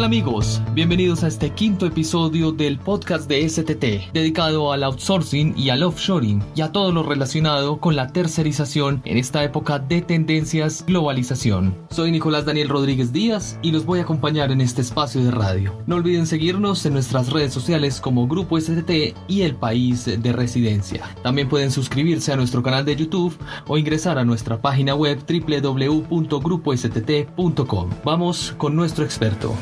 Tal 0.00 0.06
amigos? 0.06 0.62
Bienvenidos 0.72 1.22
a 1.24 1.28
este 1.28 1.50
quinto 1.50 1.84
episodio 1.84 2.52
del 2.52 2.78
podcast 2.78 3.28
de 3.28 3.46
STT, 3.46 4.14
dedicado 4.14 4.72
al 4.72 4.82
outsourcing 4.82 5.52
y 5.58 5.68
al 5.68 5.82
offshoring 5.82 6.42
y 6.54 6.62
a 6.62 6.72
todo 6.72 6.90
lo 6.90 7.02
relacionado 7.02 7.80
con 7.80 7.96
la 7.96 8.10
tercerización 8.10 9.02
en 9.04 9.18
esta 9.18 9.44
época 9.44 9.78
de 9.78 10.00
tendencias 10.00 10.86
globalización. 10.86 11.76
Soy 11.90 12.12
Nicolás 12.12 12.46
Daniel 12.46 12.70
Rodríguez 12.70 13.12
Díaz 13.12 13.58
y 13.60 13.72
los 13.72 13.84
voy 13.84 13.98
a 13.98 14.02
acompañar 14.02 14.50
en 14.52 14.62
este 14.62 14.80
espacio 14.80 15.22
de 15.22 15.32
radio. 15.32 15.74
No 15.86 15.96
olviden 15.96 16.26
seguirnos 16.26 16.86
en 16.86 16.94
nuestras 16.94 17.30
redes 17.30 17.52
sociales 17.52 18.00
como 18.00 18.26
Grupo 18.26 18.58
STT 18.58 19.14
y 19.28 19.42
El 19.42 19.56
País 19.56 20.06
de 20.06 20.32
Residencia. 20.32 21.14
También 21.22 21.50
pueden 21.50 21.70
suscribirse 21.70 22.32
a 22.32 22.36
nuestro 22.36 22.62
canal 22.62 22.86
de 22.86 22.96
YouTube 22.96 23.36
o 23.66 23.76
ingresar 23.76 24.18
a 24.18 24.24
nuestra 24.24 24.62
página 24.62 24.94
web 24.94 25.18
www.grupostt.com. 25.28 27.90
Vamos 28.02 28.54
con 28.56 28.74
nuestro 28.74 29.04
experto. 29.04 29.54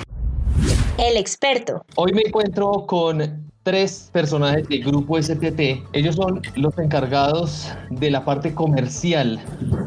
El 0.98 1.16
experto. 1.16 1.84
Hoy 1.94 2.12
me 2.12 2.22
encuentro 2.22 2.84
con 2.84 3.48
tres 3.62 4.08
personajes 4.12 4.68
del 4.68 4.84
grupo 4.84 5.20
STT. 5.20 5.84
Ellos 5.92 6.16
son 6.16 6.40
los 6.56 6.78
encargados 6.78 7.70
de 7.90 8.10
la 8.10 8.24
parte 8.24 8.54
comercial 8.54 9.38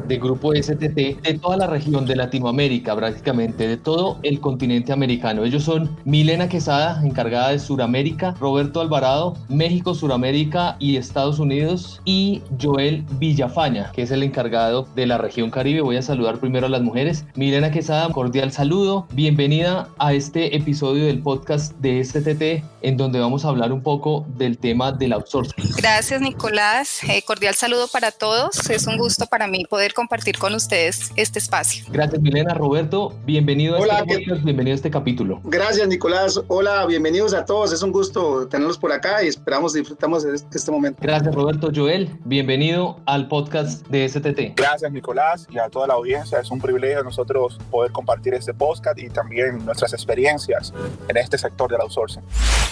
del 0.08 0.20
grupo 0.20 0.54
STT 0.54 1.22
de 1.22 1.40
toda 1.42 1.58
la 1.58 1.68
región 1.68 2.06
de 2.06 2.16
Latinoamérica, 2.16 2.96
prácticamente, 2.96 3.68
de 3.68 3.78
todo 3.78 4.20
el 4.24 4.40
continente 4.40 4.94
americano. 4.94 5.44
Ellos 5.44 5.64
son 5.64 5.96
Milena 6.06 6.48
Quesada, 6.50 7.02
encargada 7.04 7.50
de 7.50 7.60
Suramérica, 7.60 8.36
Roberto 8.40 8.82
Alvarado, 8.82 9.36
México, 9.50 9.96
Suramérica 9.96 10.76
y 10.80 10.98
Estados 10.98 11.40
Unidos, 11.40 12.02
y 12.06 12.42
Joel 12.62 13.06
Villafaña, 13.20 13.92
que 13.94 14.04
es 14.04 14.12
el 14.12 14.24
encargado 14.24 14.88
de 14.96 15.08
la 15.08 15.18
región 15.18 15.50
Caribe. 15.50 15.82
Voy 15.82 15.96
a 15.96 16.02
saludar 16.02 16.40
primero 16.40 16.68
a 16.68 16.70
las 16.70 16.82
mujeres. 16.82 17.26
Milena 17.36 17.72
Quesada, 17.72 18.10
cordial 18.10 18.52
saludo. 18.52 19.08
Bienvenida 19.14 19.88
a 19.98 20.14
este 20.14 20.56
episodio 20.56 21.06
del 21.06 21.20
podcast 21.20 21.76
de 21.80 22.04
STT, 22.04 22.64
en 22.82 22.98
donde 22.98 23.20
vamos 23.20 23.46
a 23.46 23.50
hablar 23.50 23.71
un 23.74 23.84
poco 23.84 24.26
del 24.36 24.58
tema 24.58 24.92
del 24.92 25.14
outsourcing. 25.14 25.72
Gracias, 25.78 26.22
Nicolás. 26.22 27.04
Eh, 27.04 27.24
cordial 27.24 27.56
saludo 27.56 27.88
para 27.88 28.12
todos. 28.12 28.70
Es 28.70 28.88
un 28.88 28.98
gusto 28.98 29.26
para 29.26 29.48
mí 29.48 29.66
poder 29.66 29.94
compartir 29.94 30.38
con 30.38 30.54
ustedes 30.54 31.12
este 31.16 31.40
espacio. 31.40 31.86
Gracias, 31.90 32.22
Milena. 32.22 32.54
Roberto, 32.54 33.14
bienvenido 33.26 33.78
Hola, 33.78 34.00
a 34.00 34.04
este 34.08 34.36
bienvenido 34.44 34.74
a 34.74 34.76
este 34.76 34.92
capítulo. 34.92 35.42
Gracias, 35.44 35.88
Nicolás. 35.88 36.40
Hola, 36.48 36.86
bienvenidos 36.86 37.34
a 37.34 37.46
todos. 37.46 37.72
Es 37.72 37.82
un 37.82 37.92
gusto 37.92 38.48
tenerlos 38.48 38.78
por 38.78 38.92
acá 38.92 39.24
y 39.24 39.28
esperamos 39.28 39.74
disfrutamos 39.74 40.24
de 40.24 40.36
este 40.36 40.72
momento. 40.72 41.00
Gracias, 41.02 41.34
Roberto. 41.34 41.72
Joel, 41.74 42.10
bienvenido 42.26 43.00
al 43.06 43.28
podcast 43.28 43.86
de 43.88 44.08
STT. 44.08 44.56
Gracias, 44.56 44.92
Nicolás, 44.92 45.48
y 45.50 45.58
a 45.58 45.70
toda 45.70 45.88
la 45.88 45.94
audiencia. 45.96 46.40
Es 46.40 46.52
un 46.52 46.60
privilegio 46.60 47.04
nosotros 47.04 47.58
poder 47.70 47.92
compartir 47.92 48.34
este 48.34 48.54
podcast 48.54 48.98
y 49.00 49.10
también 49.10 49.64
nuestras 49.66 49.94
experiencias 49.94 50.74
en 51.08 51.18
este 51.18 51.38
sector 51.38 51.70
del 51.72 51.82
outsourcing. 51.82 52.24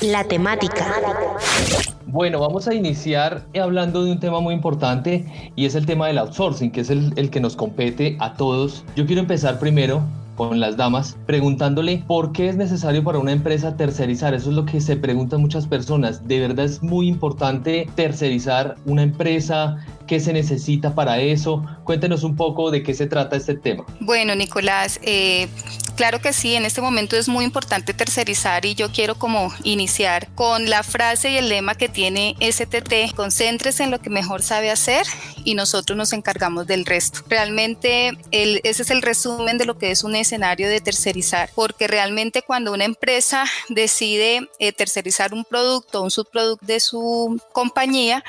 La 0.01 0.23
temática. 0.23 0.78
Bueno, 2.11 2.39
vamos 2.39 2.67
a 2.67 2.73
iniciar 2.73 3.45
hablando 3.61 4.03
de 4.03 4.11
un 4.11 4.19
tema 4.19 4.39
muy 4.39 4.53
importante 4.53 5.51
y 5.55 5.65
es 5.65 5.75
el 5.75 5.85
tema 5.85 6.07
del 6.07 6.17
outsourcing, 6.17 6.71
que 6.71 6.81
es 6.81 6.89
el, 6.89 7.29
que 7.29 7.39
nos 7.39 7.55
compete 7.55 8.17
a 8.19 8.33
todos. 8.33 8.83
Yo 8.95 9.05
quiero 9.05 9.21
empezar 9.21 9.59
primero 9.59 10.01
con 10.35 10.59
las 10.59 10.75
damas, 10.75 11.17
preguntándole 11.25 12.03
por 12.07 12.31
qué 12.31 12.49
es 12.49 12.55
necesario 12.55 13.03
para 13.03 13.19
una 13.19 13.31
empresa 13.31 13.75
tercerizar. 13.77 14.33
Eso 14.33 14.49
es 14.49 14.55
lo 14.55 14.65
que 14.65 14.81
se 14.81 14.95
preguntan 14.95 15.41
muchas 15.41 15.67
personas. 15.67 16.27
De 16.27 16.39
verdad 16.39 16.65
es 16.65 16.81
muy 16.81 17.07
importante 17.07 17.87
tercerizar 17.95 18.75
una 18.85 19.03
empresa, 19.03 19.77
qué 20.09 20.19
se 20.19 20.33
necesita 20.33 20.95
para 20.95 21.19
eso. 21.19 21.63
Cuéntenos 21.83 22.23
un 22.23 22.35
poco 22.35 22.71
de 22.71 22.81
qué 22.81 22.95
se 22.95 23.05
trata 23.05 23.35
este 23.35 23.53
tema. 23.53 23.85
Bueno, 23.99 24.33
Nicolás, 24.33 24.99
eh, 25.03 25.47
claro 25.95 26.19
que 26.19 26.33
sí, 26.33 26.55
en 26.55 26.65
este 26.65 26.81
momento 26.81 27.15
es 27.15 27.29
muy 27.29 27.45
importante 27.45 27.93
tercerizar 27.93 28.65
y 28.65 28.73
yo 28.73 28.91
quiero 28.91 29.13
como 29.19 29.53
iniciar 29.63 30.27
con 30.33 30.67
la 30.67 30.81
frase 30.81 31.29
y 31.29 31.37
el 31.37 31.47
lema 31.47 31.75
que 31.75 31.89
tiene 31.89 32.35
STT, 32.41 33.15
concéntrese 33.15 33.83
en 33.83 33.91
lo 33.91 33.99
que 33.99 34.09
mejor 34.09 34.41
sabe 34.41 34.71
hacer 34.71 35.05
y 35.43 35.53
nosotros 35.53 35.95
nos 35.95 36.11
encargamos 36.11 36.65
del 36.65 36.87
resto. 36.87 37.19
Realmente 37.29 38.17
ese 38.31 38.81
es 38.81 38.89
el 38.89 39.03
resumen 39.03 39.59
de 39.59 39.65
lo 39.65 39.77
que 39.77 39.91
es 39.91 40.03
un 40.03 40.15
escenario 40.15 40.69
de 40.69 40.81
tercerizar, 40.81 41.51
porque 41.53 41.87
realmente 41.87 42.41
cuando 42.41 42.73
una 42.73 42.85
empresa 42.85 43.45
decide 43.69 44.49
eh, 44.57 44.71
tercerizar 44.71 45.35
un 45.35 45.45
producto, 45.45 46.01
un 46.01 46.09
subproducto 46.09 46.65
de 46.65 46.79
su 46.79 47.39
compañía, 47.53 48.23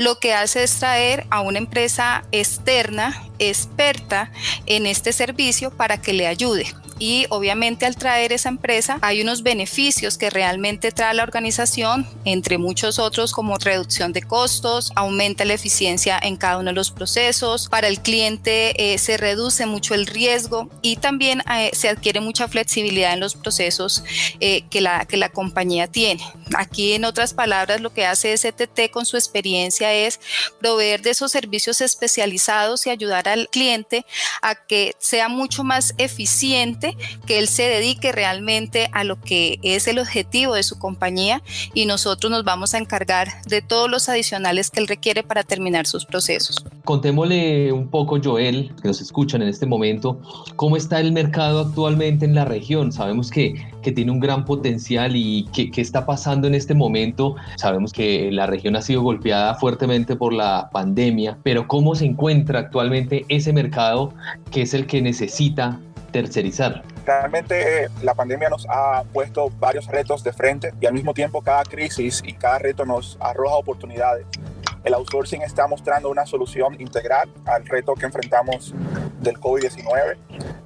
lo 0.00 0.18
que 0.18 0.32
hace 0.32 0.62
es 0.62 0.78
traer 0.78 1.26
a 1.28 1.42
una 1.42 1.58
empresa 1.58 2.24
externa, 2.32 3.22
experta 3.40 4.30
en 4.66 4.86
este 4.86 5.12
servicio 5.12 5.70
para 5.70 6.00
que 6.00 6.12
le 6.12 6.26
ayude 6.26 6.66
y 7.00 7.26
obviamente 7.30 7.86
al 7.86 7.96
traer 7.96 8.32
esa 8.32 8.50
empresa 8.50 8.98
hay 9.00 9.22
unos 9.22 9.42
beneficios 9.42 10.18
que 10.18 10.30
realmente 10.30 10.92
trae 10.92 11.14
la 11.14 11.22
organización, 11.22 12.06
entre 12.24 12.58
muchos 12.58 12.98
otros 12.98 13.32
como 13.32 13.56
reducción 13.56 14.12
de 14.12 14.22
costos, 14.22 14.92
aumenta 14.94 15.46
la 15.46 15.54
eficiencia 15.54 16.20
en 16.22 16.36
cada 16.36 16.58
uno 16.58 16.70
de 16.70 16.74
los 16.74 16.90
procesos, 16.90 17.68
para 17.68 17.88
el 17.88 18.00
cliente 18.00 18.92
eh, 18.92 18.98
se 18.98 19.16
reduce 19.16 19.64
mucho 19.64 19.94
el 19.94 20.06
riesgo 20.06 20.68
y 20.82 20.96
también 20.96 21.42
eh, 21.50 21.70
se 21.72 21.88
adquiere 21.88 22.20
mucha 22.20 22.46
flexibilidad 22.48 23.14
en 23.14 23.20
los 23.20 23.34
procesos 23.34 24.04
eh, 24.38 24.64
que, 24.68 24.82
la, 24.82 25.06
que 25.06 25.16
la 25.16 25.30
compañía 25.30 25.86
tiene. 25.86 26.22
Aquí 26.54 26.92
en 26.92 27.06
otras 27.06 27.32
palabras 27.32 27.80
lo 27.80 27.94
que 27.94 28.04
hace 28.04 28.36
STT 28.36 28.90
con 28.92 29.06
su 29.06 29.16
experiencia 29.16 29.94
es 29.94 30.20
proveer 30.60 31.00
de 31.00 31.10
esos 31.10 31.32
servicios 31.32 31.80
especializados 31.80 32.86
y 32.86 32.90
ayudar 32.90 33.26
al 33.30 33.48
cliente 33.48 34.04
a 34.42 34.54
que 34.54 34.94
sea 34.98 35.28
mucho 35.28 35.64
más 35.64 35.94
eficiente 35.98 36.96
que 37.26 37.38
él 37.38 37.48
se 37.48 37.62
dedique 37.64 38.12
realmente 38.12 38.88
a 38.92 39.04
lo 39.04 39.20
que 39.20 39.58
es 39.62 39.86
el 39.86 39.98
objetivo 39.98 40.54
de 40.54 40.62
su 40.62 40.78
compañía 40.78 41.42
y 41.74 41.86
nosotros 41.86 42.30
nos 42.30 42.44
vamos 42.44 42.74
a 42.74 42.78
encargar 42.78 43.42
de 43.46 43.62
todos 43.62 43.90
los 43.90 44.08
adicionales 44.08 44.70
que 44.70 44.80
él 44.80 44.88
requiere 44.88 45.22
para 45.22 45.42
terminar 45.42 45.86
sus 45.86 46.04
procesos. 46.04 46.64
Contémosle 46.84 47.72
un 47.72 47.88
poco, 47.88 48.18
Joel, 48.22 48.72
que 48.80 48.88
nos 48.88 49.00
escuchan 49.00 49.42
en 49.42 49.48
este 49.48 49.66
momento, 49.66 50.20
cómo 50.56 50.76
está 50.76 51.00
el 51.00 51.12
mercado 51.12 51.60
actualmente 51.60 52.24
en 52.24 52.34
la 52.34 52.44
región. 52.44 52.92
Sabemos 52.92 53.30
que, 53.30 53.54
que 53.82 53.92
tiene 53.92 54.10
un 54.10 54.20
gran 54.20 54.44
potencial 54.44 55.14
y 55.14 55.46
qué 55.52 55.70
está 55.80 56.06
pasando 56.06 56.48
en 56.48 56.54
este 56.54 56.74
momento. 56.74 57.36
Sabemos 57.56 57.92
que 57.92 58.30
la 58.32 58.46
región 58.46 58.76
ha 58.76 58.82
sido 58.82 59.02
golpeada 59.02 59.54
fuertemente 59.54 60.16
por 60.16 60.32
la 60.32 60.70
pandemia, 60.72 61.38
pero 61.42 61.68
cómo 61.68 61.94
se 61.94 62.06
encuentra 62.06 62.60
actualmente 62.60 63.19
ese 63.28 63.52
mercado 63.52 64.14
que 64.50 64.62
es 64.62 64.74
el 64.74 64.86
que 64.86 65.02
necesita 65.02 65.78
tercerizar. 66.12 66.82
Realmente 67.06 67.84
eh, 67.84 67.88
la 68.02 68.14
pandemia 68.14 68.48
nos 68.48 68.66
ha 68.68 69.04
puesto 69.12 69.50
varios 69.58 69.86
retos 69.86 70.22
de 70.22 70.32
frente 70.32 70.72
y 70.80 70.86
al 70.86 70.92
mismo 70.92 71.14
tiempo 71.14 71.42
cada 71.42 71.64
crisis 71.64 72.22
y 72.24 72.34
cada 72.34 72.58
reto 72.58 72.84
nos 72.84 73.16
arroja 73.20 73.56
oportunidades. 73.56 74.26
El 74.84 74.94
outsourcing 74.94 75.42
está 75.42 75.66
mostrando 75.66 76.08
una 76.08 76.24
solución 76.24 76.80
integral 76.80 77.28
al 77.44 77.66
reto 77.66 77.94
que 77.94 78.06
enfrentamos 78.06 78.74
del 79.20 79.38
COVID-19, 79.38 80.16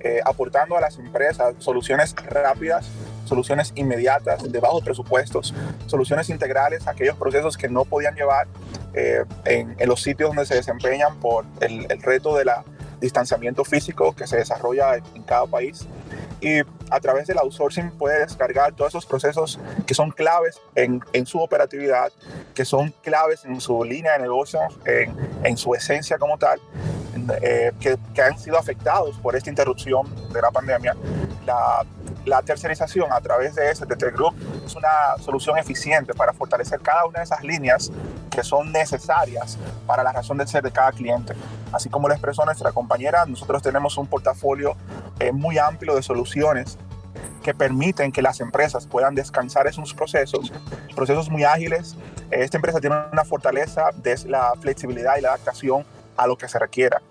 eh, 0.00 0.20
aportando 0.24 0.76
a 0.76 0.80
las 0.80 0.98
empresas 0.98 1.54
soluciones 1.58 2.14
rápidas, 2.28 2.88
soluciones 3.24 3.72
inmediatas, 3.74 4.50
de 4.50 4.60
bajos 4.60 4.84
presupuestos, 4.84 5.54
soluciones 5.86 6.28
integrales 6.30 6.86
a 6.86 6.90
aquellos 6.90 7.16
procesos 7.16 7.56
que 7.56 7.68
no 7.68 7.84
podían 7.84 8.14
llevar 8.14 8.46
eh, 8.94 9.24
en, 9.44 9.74
en, 9.78 9.88
los 9.88 10.02
sitios 10.02 10.30
donde 10.30 10.46
se 10.46 10.54
desempeñan 10.54 11.18
por 11.18 11.44
el, 11.60 11.86
el 11.90 12.02
reto 12.02 12.36
de 12.36 12.44
la 12.44 12.64
distanciamiento 13.00 13.64
físico 13.64 14.14
que 14.14 14.26
se 14.26 14.36
desarrolla 14.38 14.96
en 14.96 15.22
cada 15.24 15.46
país 15.46 15.86
y 16.40 16.60
a 16.90 17.00
través 17.00 17.26
del 17.26 17.38
outsourcing 17.38 17.90
puede 17.92 18.20
descargar 18.20 18.72
todos 18.74 18.92
esos 18.92 19.06
procesos 19.06 19.58
que 19.86 19.94
son 19.94 20.10
claves 20.10 20.60
en, 20.74 21.00
en 21.12 21.26
su 21.26 21.40
operatividad, 21.40 22.12
que 22.54 22.64
son 22.64 22.94
claves 23.02 23.44
en 23.44 23.60
su 23.60 23.82
línea 23.84 24.12
de 24.12 24.20
negocio, 24.20 24.60
en, 24.84 25.14
en 25.42 25.56
su 25.56 25.74
esencia 25.74 26.18
como 26.18 26.36
tal, 26.38 26.60
eh, 27.42 27.72
que, 27.80 27.96
que, 28.14 28.22
han 28.22 28.38
sido 28.38 28.58
afectados 28.58 29.16
por 29.18 29.36
esta 29.36 29.48
interrupción 29.48 30.06
de 30.32 30.42
la 30.42 30.50
pandemia. 30.50 30.94
La, 31.46 31.84
la 32.24 32.42
tercerización 32.42 33.12
a 33.12 33.20
través 33.20 33.54
de 33.54 33.74
STT 33.74 34.02
Group 34.14 34.34
es 34.64 34.74
una 34.74 35.16
solución 35.20 35.58
eficiente 35.58 36.14
para 36.14 36.32
fortalecer 36.32 36.80
cada 36.80 37.04
una 37.04 37.18
de 37.18 37.24
esas 37.24 37.42
líneas 37.42 37.90
que 38.30 38.42
son 38.42 38.72
necesarias 38.72 39.58
para 39.86 40.02
la 40.02 40.12
razón 40.12 40.38
de 40.38 40.46
ser 40.46 40.62
de 40.62 40.72
cada 40.72 40.90
cliente. 40.92 41.34
Así 41.72 41.88
como 41.88 42.08
lo 42.08 42.14
expresó 42.14 42.44
nuestra 42.44 42.72
compañera, 42.72 43.26
nosotros 43.26 43.62
tenemos 43.62 43.96
un 43.98 44.06
portafolio 44.06 44.76
eh, 45.20 45.32
muy 45.32 45.58
amplio 45.58 45.94
de 45.94 46.02
soluciones 46.02 46.78
que 47.42 47.54
permiten 47.54 48.10
que 48.10 48.22
las 48.22 48.40
empresas 48.40 48.86
puedan 48.86 49.14
descansar 49.14 49.66
en 49.66 49.74
sus 49.74 49.94
procesos, 49.94 50.52
procesos 50.96 51.28
muy 51.28 51.44
ágiles. 51.44 51.94
Esta 52.30 52.56
empresa 52.56 52.80
tiene 52.80 52.96
una 53.12 53.24
fortaleza 53.24 53.90
de 53.96 54.16
la 54.26 54.54
flexibilidad 54.58 55.16
y 55.18 55.20
la 55.20 55.28
adaptación 55.28 55.84
a 56.16 56.26
lo 56.26 56.36
que 56.36 56.48
se 56.48 56.58
requiera. 56.58 57.02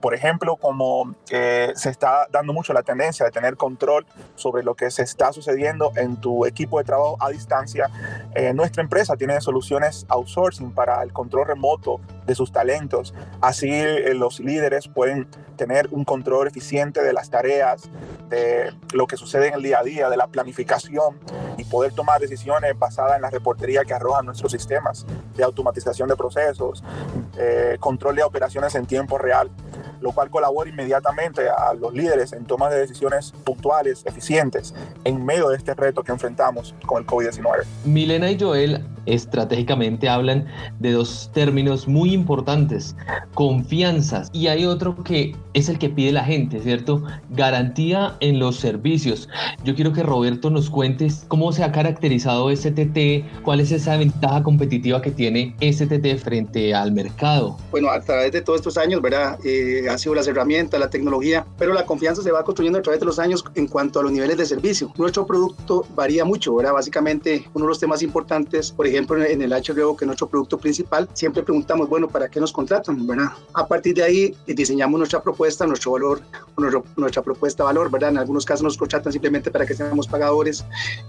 Por 0.00 0.14
ejemplo, 0.14 0.56
como 0.56 1.14
eh, 1.30 1.72
se 1.74 1.90
está 1.90 2.26
dando 2.30 2.52
mucho 2.52 2.72
la 2.72 2.82
tendencia 2.82 3.24
de 3.24 3.32
tener 3.32 3.56
control 3.56 4.06
sobre 4.34 4.62
lo 4.62 4.74
que 4.74 4.90
se 4.90 5.02
está 5.02 5.32
sucediendo 5.32 5.92
en 5.96 6.20
tu 6.20 6.46
equipo 6.46 6.78
de 6.78 6.84
trabajo 6.84 7.16
a 7.20 7.30
distancia, 7.30 7.90
eh, 8.34 8.52
nuestra 8.54 8.82
empresa 8.82 9.16
tiene 9.16 9.40
soluciones 9.40 10.06
outsourcing 10.08 10.72
para 10.72 11.02
el 11.02 11.12
control 11.12 11.46
remoto 11.46 12.00
de 12.26 12.34
sus 12.34 12.52
talentos. 12.52 13.14
Así 13.40 13.70
eh, 13.70 14.14
los 14.14 14.40
líderes 14.40 14.88
pueden 14.88 15.28
tener 15.56 15.88
un 15.90 16.04
control 16.04 16.48
eficiente 16.48 17.02
de 17.02 17.12
las 17.12 17.30
tareas, 17.30 17.90
de 18.28 18.72
lo 18.92 19.06
que 19.06 19.16
sucede 19.16 19.48
en 19.48 19.54
el 19.54 19.62
día 19.62 19.78
a 19.78 19.82
día, 19.82 20.10
de 20.10 20.16
la 20.16 20.26
planificación 20.26 21.18
y 21.56 21.64
poder 21.64 21.92
tomar 21.92 22.20
decisiones 22.20 22.78
basadas 22.78 23.16
en 23.16 23.22
la 23.22 23.30
reportería 23.30 23.84
que 23.84 23.94
arrojan 23.94 24.26
nuestros 24.26 24.52
sistemas 24.52 25.06
de 25.34 25.42
automatización 25.42 26.08
de 26.08 26.16
procesos, 26.16 26.84
control 27.80 28.16
de 28.16 28.22
operaciones 28.22 28.74
en 28.74 28.86
tiempo 28.86 29.18
real 29.18 29.50
lo 30.00 30.12
cual 30.12 30.30
colabora 30.30 30.68
inmediatamente 30.68 31.48
a 31.48 31.74
los 31.74 31.92
líderes 31.92 32.32
en 32.32 32.44
tomas 32.44 32.70
de 32.70 32.78
decisiones 32.78 33.32
puntuales, 33.44 34.04
eficientes, 34.06 34.74
en 35.04 35.24
medio 35.24 35.48
de 35.48 35.56
este 35.56 35.74
reto 35.74 36.02
que 36.02 36.12
enfrentamos 36.12 36.74
con 36.86 36.98
el 37.02 37.06
COVID-19. 37.06 37.64
Milena 37.84 38.30
y 38.30 38.38
Joel 38.38 38.84
estratégicamente 39.06 40.08
hablan 40.08 40.46
de 40.80 40.92
dos 40.92 41.30
términos 41.32 41.88
muy 41.88 42.12
importantes, 42.12 42.96
confianzas 43.34 44.28
y 44.32 44.48
hay 44.48 44.66
otro 44.66 45.02
que 45.02 45.34
es 45.54 45.68
el 45.68 45.78
que 45.78 45.88
pide 45.88 46.12
la 46.12 46.24
gente, 46.24 46.60
¿cierto? 46.60 47.02
Garantía 47.30 48.16
en 48.20 48.38
los 48.38 48.56
servicios. 48.56 49.28
Yo 49.64 49.74
quiero 49.74 49.92
que 49.92 50.02
Roberto 50.02 50.50
nos 50.50 50.68
cuentes 50.68 51.24
cómo 51.28 51.52
se 51.52 51.64
ha 51.64 51.72
caracterizado 51.72 52.54
STT, 52.54 53.42
cuál 53.42 53.60
es 53.60 53.72
esa 53.72 53.96
ventaja 53.96 54.42
competitiva 54.42 55.00
que 55.00 55.10
tiene 55.10 55.54
STT 55.60 56.18
frente 56.22 56.74
al 56.74 56.92
mercado. 56.92 57.56
Bueno, 57.70 57.90
a 57.90 58.00
través 58.00 58.32
de 58.32 58.42
todos 58.42 58.60
estos 58.60 58.76
años, 58.76 59.00
¿verdad? 59.00 59.38
Eh, 59.44 59.88
han 59.96 60.00
sido 60.00 60.14
las 60.14 60.28
herramientas, 60.28 60.78
la 60.78 60.90
tecnología, 60.90 61.46
pero 61.58 61.72
la 61.72 61.86
confianza 61.86 62.22
se 62.22 62.30
va 62.30 62.44
construyendo 62.44 62.78
a 62.78 62.82
través 62.82 63.00
de 63.00 63.06
los 63.06 63.18
años 63.18 63.44
en 63.54 63.66
cuanto 63.66 64.00
a 64.00 64.02
los 64.02 64.12
niveles 64.12 64.36
de 64.36 64.44
servicio. 64.44 64.92
Nuestro 64.96 65.26
producto 65.26 65.86
varía 65.94 66.24
mucho, 66.24 66.54
¿verdad? 66.54 66.74
Básicamente, 66.74 67.48
uno 67.54 67.64
de 67.64 67.68
los 67.70 67.80
temas 67.80 68.02
importantes, 68.02 68.70
por 68.72 68.86
ejemplo, 68.86 69.22
en 69.24 69.40
el 69.40 69.52
HRO, 69.52 69.96
que 69.96 70.04
es 70.04 70.06
nuestro 70.06 70.28
producto 70.28 70.58
principal, 70.58 71.08
siempre 71.14 71.42
preguntamos, 71.42 71.88
bueno, 71.88 72.08
¿para 72.08 72.28
qué 72.28 72.40
nos 72.40 72.52
contratan? 72.52 73.06
¿verdad? 73.06 73.30
A 73.54 73.66
partir 73.66 73.94
de 73.94 74.02
ahí 74.02 74.36
eh, 74.46 74.54
diseñamos 74.54 74.98
nuestra 74.98 75.22
propuesta, 75.22 75.66
nuestro 75.66 75.92
valor, 75.92 76.20
nuestra 76.96 77.22
propuesta 77.22 77.64
valor, 77.64 77.90
¿verdad? 77.90 78.10
En 78.10 78.18
algunos 78.18 78.44
casos 78.44 78.62
nos 78.62 78.76
contratan 78.76 79.12
simplemente 79.12 79.50
para 79.50 79.66
que 79.66 79.74
seamos 79.74 80.06
pagadores, 80.06 80.64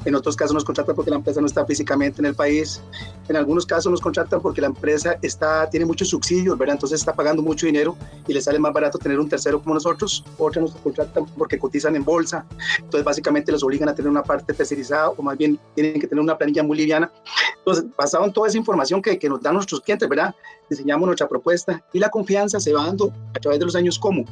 en 0.06 0.16
otros 0.16 0.36
casos 0.36 0.54
nos 0.54 0.64
contratan 0.64 0.96
porque 0.96 1.12
la 1.12 1.18
empresa 1.18 1.42
no 1.42 1.48
está 1.48 1.66
físicamente 1.66 2.22
en 2.22 2.28
el 2.28 2.36
país, 2.36 2.82
en 3.28 3.36
algunos 3.36 3.66
casos 3.66 3.92
nos 3.92 4.02
contratan 4.02 4.42
porque 4.42 4.62
la 4.62 4.68
empresa 4.68 5.18
está, 5.22 5.70
tiene 5.70 5.86
muchos 5.86 6.10
subsidios, 6.10 6.58
¿verdad? 6.58 6.76
Entonces 6.76 7.00
está 7.00 7.14
pagando 7.14 7.42
mucho 7.42 7.66
dinero 7.66 7.96
y 8.28 8.34
le 8.34 8.42
sale 8.42 8.60
más 8.60 8.67
barato 8.74 8.98
tener 8.98 9.20
un 9.20 9.30
tercero 9.30 9.62
como 9.62 9.76
nosotros, 9.76 10.24
otros 10.38 10.74
nos 10.74 10.82
contratan 10.82 11.26
porque 11.38 11.58
cotizan 11.58 11.96
en 11.96 12.04
bolsa, 12.04 12.46
entonces 12.78 13.04
básicamente 13.04 13.52
los 13.52 13.64
obligan 13.64 13.90
a 13.90 13.96
tener 13.96 14.10
una 14.10 14.24
parte 14.24 14.54
tercerizada 14.54 15.10
o 15.10 15.22
más 15.22 15.38
bien 15.38 15.60
tienen 15.76 16.00
que 16.00 16.08
tener 16.08 16.22
una 16.22 16.38
planilla 16.38 16.64
muy 16.64 16.78
liviana. 16.78 17.12
Entonces, 17.58 17.86
basado 17.98 18.26
en 18.26 18.34
toda 18.34 18.48
esa 18.48 18.58
información 18.58 19.02
que, 19.02 19.18
que 19.20 19.30
nos 19.30 19.42
dan 19.42 19.56
nuestros 19.56 19.82
clientes, 19.82 20.08
¿verdad? 20.08 20.34
Diseñamos 20.70 21.06
nuestra 21.06 21.28
propuesta 21.28 21.84
y 21.94 22.00
la 22.00 22.10
confianza 22.10 22.60
se 22.60 22.74
va 22.74 22.86
dando 22.86 23.12
a 23.36 23.40
través 23.40 23.60
de 23.60 23.66
los 23.66 23.76
años 23.76 24.00
como 24.00 24.26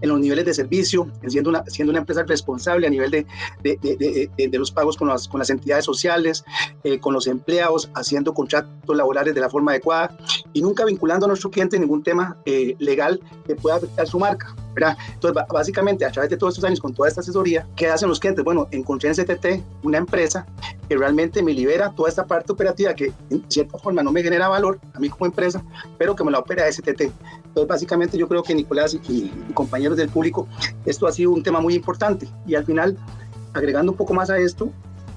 en 0.00 0.08
los 0.08 0.20
niveles 0.20 0.44
de 0.44 0.54
servicio, 0.54 1.08
siendo 1.26 1.50
una, 1.50 1.64
siendo 1.66 1.90
una 1.90 2.00
empresa 2.00 2.22
responsable 2.24 2.86
a 2.86 2.90
nivel 2.90 3.10
de, 3.10 3.26
de, 3.62 3.76
de, 4.36 4.48
de 4.48 4.58
los 4.58 4.70
pagos 4.70 4.96
con 4.96 5.08
las, 5.08 5.28
con 5.28 5.38
las 5.38 5.50
entidades 5.50 5.84
sociales, 5.84 6.44
eh, 6.82 6.98
con 6.98 7.14
los 7.14 7.26
empleados, 7.26 7.90
haciendo 7.94 8.34
contratos 8.34 8.96
laborales 8.96 9.34
de 9.34 9.40
la 9.40 9.50
forma 9.50 9.72
adecuada 9.72 10.16
y 10.52 10.62
nunca 10.62 10.84
vinculando 10.84 11.26
a 11.26 11.28
nuestro 11.28 11.50
cliente 11.50 11.76
en 11.76 11.82
ningún 11.82 12.02
tema 12.02 12.36
eh, 12.44 12.74
legal 12.78 13.20
que 13.46 13.54
pueda 13.56 13.76
afectar 13.76 14.06
su 14.06 14.18
marca. 14.18 14.54
¿verdad? 14.74 14.96
Entonces, 15.12 15.44
básicamente, 15.48 16.04
a 16.04 16.10
través 16.10 16.30
de 16.30 16.36
todos 16.36 16.54
estos 16.54 16.64
años, 16.64 16.80
con 16.80 16.92
toda 16.92 17.08
esta 17.08 17.20
asesoría, 17.20 17.66
¿qué 17.76 17.86
hacen 17.86 18.08
los 18.08 18.18
clientes? 18.18 18.44
Bueno, 18.44 18.66
encontré 18.72 19.08
en 19.08 19.14
CTT 19.14 19.62
una 19.84 19.98
empresa 19.98 20.46
que 20.88 20.96
realmente 20.96 21.42
me 21.42 21.52
libera 21.52 21.92
toda 21.92 22.08
esta 22.08 22.26
parte 22.26 22.52
operativa 22.52 22.94
que, 22.94 23.12
en 23.30 23.44
cierta 23.48 23.78
forma, 23.78 24.02
no 24.02 24.12
me 24.12 24.22
genera 24.22 24.48
valor 24.48 24.80
a 24.92 24.98
mí 24.98 25.08
como 25.08 25.26
empresa, 25.26 25.62
pero 25.96 26.16
que 26.16 26.24
me 26.24 26.32
la 26.32 26.40
opera 26.40 26.70
STT. 26.70 27.12
Entonces, 27.54 27.68
básicamente, 27.68 28.18
yo 28.18 28.26
creo 28.26 28.42
que 28.42 28.52
Nicolás 28.52 28.98
y, 29.08 29.30
compañeros 29.54 29.96
del 29.96 30.08
público, 30.08 30.48
esto 30.84 31.06
ha 31.06 31.12
sido 31.12 31.30
un 31.30 31.40
tema 31.40 31.60
muy 31.60 31.74
importante. 31.74 32.26
Y 32.48 32.56
al 32.56 32.64
final, 32.64 32.98
agregando 33.52 33.92
un 33.92 33.96
poco 33.96 34.12
más 34.12 34.28
a 34.28 34.38
esto, 34.38 34.70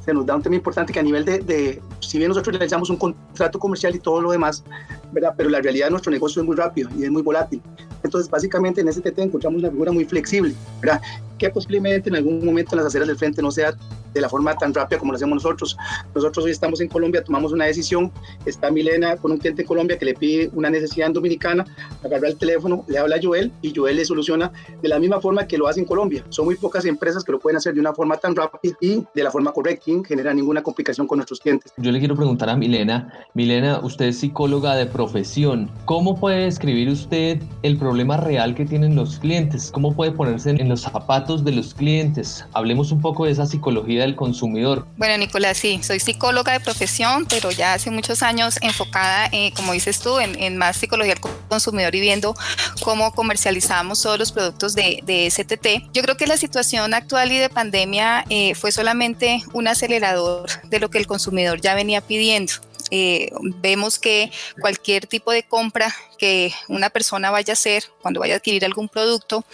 se 0.06 0.13
nos 0.13 0.24
da 0.24 0.36
un 0.36 0.44
tema 0.44 0.56
importante 0.56 0.94
que 0.94 1.00
a 1.00 1.04
nivel 1.04 1.25
de, 1.25 1.81
si 2.00 2.19
bien 2.19 2.30
nosotros 2.30 2.56
realizamos 2.56 2.92
un 2.92 2.98
contrato 2.98 3.57
comercial 3.57 3.95
y 3.95 4.00
todo 4.00 4.22
lo 4.22 4.30
demás, 4.30 4.63
¿verdad? 5.12 5.34
pero 5.36 5.50
la 5.50 5.62
realidad 5.62 5.88
de 5.88 5.92
nuestro 5.92 6.12
negocio 6.12 6.44
es 6.44 6.45
muy 6.45 6.56
rápido 6.56 6.92
y 6.95 7.06
es 7.06 7.10
muy 7.10 7.24
volátil. 7.24 7.60
Entonces, 8.04 8.30
básicamente 8.30 8.81
en 8.81 8.94
STT 8.94 9.18
encontramos 9.18 9.60
una 9.60 9.72
figura 9.72 9.92
muy 9.92 10.06
flexible, 10.06 10.54
¿verdad? 10.80 11.01
Que 11.38 11.50
posiblemente 11.50 12.10
en 12.10 12.16
algún 12.16 12.44
momento 12.45 12.72
en 12.74 12.78
las 12.78 12.88
aceras 12.88 13.07
del 13.07 13.18
frente 13.18 13.42
no 13.42 13.51
sea 13.51 13.75
de 14.13 14.22
la 14.22 14.30
forma 14.30 14.56
tan 14.56 14.74
rápida 14.74 15.00
como 15.00 15.12
lo 15.12 15.16
hacemos 15.18 15.36
nosotros. 15.36 15.78
Nosotros 16.16 16.45
hoy 16.45 16.51
estamos 16.51 16.81
en 16.81 16.88
Colombia, 16.88 17.24
tomamos 17.24 17.51
una 17.51 17.66
decisión, 17.66 18.12
está 18.45 18.72
Milena 18.72 19.16
con 19.18 19.31
un 19.31 19.38
cliente 19.38 19.62
en 19.62 19.68
Colombia 19.68 19.98
que 19.98 20.06
le 20.06 20.13
pide 20.13 20.50
una 20.54 20.69
necesidad 20.69 21.12
Dominicana, 21.12 21.66
agarra 22.04 22.28
el 22.28 22.36
teléfono, 22.36 22.84
le 22.88 22.98
habla 22.98 23.16
a 23.18 23.19
Joel 23.22 23.51
y 23.62 23.74
Joel 23.74 23.95
le 23.98 24.06
soluciona 24.06 24.51
de 24.81 24.89
la 24.89 25.00
misma 25.00 25.22
forma 25.22 25.48
que 25.48 25.57
lo 25.57 25.68
hace 25.68 25.80
en 25.80 25.86
Colombia. 25.86 26.24
Son 26.30 26.45
muy 26.45 26.56
pocas 26.56 26.86
empresas 26.86 27.24
que 27.24 27.31
lo 27.31 27.40
pueden 27.40 27.57
hacer 27.57 27.74
de 27.74 27.80
una 27.80 27.94
forma 27.94 28.18
tan 28.18 28.36
rápida 28.36 28.75
y 28.81 29.04
de 29.13 29.24
la 29.24 29.31
forma 29.31 29.51
correcta, 29.51 29.86
sin 29.86 30.04
generar 30.04 30.36
ninguna 30.36 30.63
complicación 30.63 31.07
con 31.07 31.18
nuestros 31.18 31.40
clientes. 31.40 31.72
Yo 31.78 31.92
le 31.92 32.00
quiero 32.00 32.16
preguntar 32.16 32.50
a 32.50 32.56
Milena, 32.56 33.13
Milena, 33.33 33.80
usted 33.83 34.06
es 34.06 34.19
psicóloga 34.19 34.75
de 34.75 34.86
profesión, 34.86 35.69
¿cómo 35.86 36.19
puede 36.19 36.45
describir 36.45 36.90
usted 36.90 37.42
el 37.62 37.78
problema 37.78 38.18
real 38.18 38.56
que 38.56 38.66
tienen 38.66 38.95
los 38.95 39.19
clientes? 39.19 39.72
¿Cómo 39.72 39.95
puede 39.95 40.12
ponerse 40.12 40.50
en 40.50 40.69
los 40.69 40.81
zapatos 40.81 41.27
de 41.36 41.52
los 41.52 41.74
clientes? 41.74 42.46
Hablemos 42.54 42.92
un 42.92 43.02
poco 43.02 43.26
de 43.26 43.32
esa 43.32 43.46
psicología 43.46 44.02
del 44.02 44.16
consumidor. 44.16 44.88
Bueno, 44.96 45.18
Nicolás, 45.18 45.58
sí, 45.58 45.80
soy 45.84 46.00
psicóloga 46.00 46.54
de 46.54 46.60
profesión, 46.62 47.26
pero 47.30 47.52
ya 47.52 47.74
hace 47.74 47.92
muchos 47.92 48.24
años 48.24 48.58
enfocada, 48.62 49.28
eh, 49.34 49.52
como 49.56 49.74
dices 49.74 50.00
tú, 50.00 50.20
en, 50.20 50.42
en, 50.42 50.58
más 50.58 50.78
psicología 50.78 51.16
del 51.16 51.24
consumidor 51.50 51.94
y 51.96 52.00
viendo 52.00 52.34
cómo 52.82 53.12
comercializamos 53.12 54.02
todos 54.02 54.18
los 54.18 54.32
productos 54.32 54.74
de, 54.74 55.02
de 55.04 55.30
STT. 55.30 55.92
Yo 55.94 56.02
creo 56.02 56.16
que 56.16 56.28
la 56.28 56.38
situación 56.38 56.94
actual 56.94 57.32
y 57.32 57.38
de 57.38 57.50
pandemia 57.50 58.26
eh, 58.30 58.56
fue 58.56 58.72
solamente 58.72 59.44
un 59.54 59.68
acelerador 59.68 60.48
de 60.64 60.80
lo 60.80 60.90
que 60.90 60.98
el 60.98 61.08
consumidor 61.08 61.60
ya 61.60 61.76
venía 61.76 62.02
pidiendo. 62.02 62.54
Eh, 62.90 63.31
vemos 63.62 64.00
que 64.00 64.31
cualquier 64.62 65.07
tipo 65.07 65.31
de 65.31 65.44
compra 65.44 65.94
que 66.18 66.54
una 66.68 66.90
persona 66.90 67.31
vaya 67.31 67.52
a 67.52 67.54
hacer 67.54 67.83
cuando 68.02 68.19
vaya 68.19 68.36
a 68.36 68.38
adquirir 68.38 68.66
algún 68.66 68.90
producto, 68.90 69.45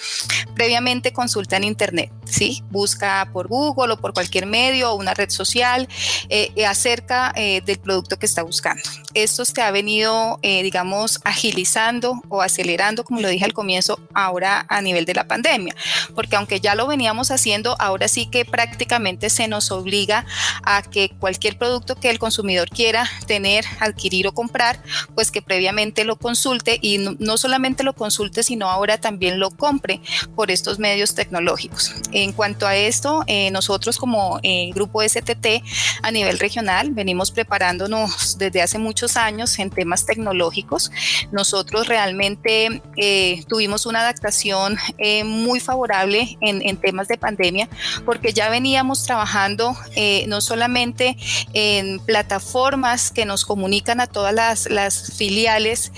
previamente 0.55 1.13
consulta 1.13 1.58
en 1.58 1.63
Internet, 1.63 2.12
¿sí? 2.25 2.63
Busca 2.70 3.29
por 3.34 3.48
Google 3.48 3.93
o 3.93 3.98
por 3.98 4.13
cualquier 4.13 4.46
medio 4.46 4.91
o 4.91 4.96
una 4.96 5.13
red 5.13 5.29
social 5.29 5.88
eh, 6.29 6.65
acerca 6.65 7.34
eh, 7.36 7.62
del 7.65 7.79
producto 7.79 8.17
que 8.17 8.25
está 8.25 8.43
buscando. 8.43 8.84
Esto 9.13 9.46
se 9.46 9.62
ha 9.62 9.72
venido, 9.72 10.39
eh, 10.41 10.63
digamos, 10.63 11.20
agilizando 11.24 12.22
o 12.29 12.41
acelerando, 12.41 13.03
como 13.03 13.22
lo 13.22 13.27
dije 13.27 13.46
al 13.46 13.53
comienzo, 13.53 14.00
ahora 14.13 14.65
a 14.70 14.82
nivel 14.82 15.05
de 15.05 15.13
la 15.13 15.27
pandemia, 15.27 15.75
porque 16.15 16.36
aunque 16.36 16.60
ya 16.60 16.75
lo 16.75 16.88
veníamos 16.88 17.32
haciendo, 17.32 17.75
ahora 17.79 18.08
sí 18.08 18.27
que 18.27 18.46
prácticamente 18.46 19.29
se 19.29 19.48
nos 19.48 19.72
obliga 19.72 20.25
a 20.63 20.82
que 20.82 21.10
cualquier 21.20 21.58
producto 21.58 21.96
que 21.96 22.10
el 22.10 22.20
consumidor 22.20 22.70
quiera 22.70 23.10
tener, 23.27 23.65
adquirir 23.79 24.27
o 24.27 24.34
comprar, 24.34 24.82
pues 25.15 25.32
que 25.32 25.41
previamente 25.41 26.03
lo 26.05 26.15
consulte 26.17 26.52
y 26.81 26.98
no, 26.98 27.15
no 27.19 27.38
solamente 27.38 27.83
lo 27.83 27.93
consulte, 27.93 28.43
sino 28.43 28.69
ahora 28.69 29.00
también 29.00 29.39
lo 29.39 29.50
compre 29.51 30.01
por 30.36 30.51
estos 30.51 30.79
medios 30.79 31.15
tecnológicos. 31.15 31.93
En 32.12 32.33
cuanto 32.33 32.67
a 32.67 32.75
esto, 32.75 33.24
eh, 33.27 33.51
nosotros 33.51 33.98
como 33.98 34.39
eh, 34.43 34.72
grupo 34.74 35.01
STT 35.01 35.63
a 36.01 36.12
nivel 36.12 36.39
regional 36.39 36.91
venimos 36.91 37.31
preparándonos 37.31 38.38
desde 38.38 38.62
hace 38.62 38.77
muchos 38.77 39.17
años 39.17 39.57
en 39.60 39.69
temas 39.69 40.05
tecnológicos. 40.05 40.91
Nosotros 41.31 41.88
realmente 41.88 42.81
eh, 42.98 43.43
tuvimos 43.48 43.86
una 43.86 44.01
adaptación 44.01 44.77
eh, 44.98 45.24
muy 45.24 45.60
favorable 45.60 46.38
en, 46.41 46.62
en, 46.62 46.77
temas 46.77 47.07
de 47.07 47.17
pandemia 47.17 47.69
porque 48.05 48.33
ya 48.33 48.50
veníamos 48.50 49.03
trabajando 49.03 49.75
eh, 49.95 50.25
no 50.27 50.41
solamente 50.41 51.15
en 51.53 52.00
plataformas 52.00 53.12
que 53.12 53.25
nos 53.25 53.45
comunican 53.45 54.00
a 54.01 54.07
todas 54.07 54.33
las, 54.33 54.69
las 54.69 55.13
filiales 55.13 55.91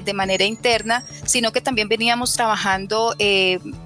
de 0.00 0.12
manera 0.12 0.44
interna, 0.44 1.04
sino 1.24 1.52
que 1.52 1.60
también 1.60 1.88
veníamos 1.88 2.34
trabajando 2.34 3.14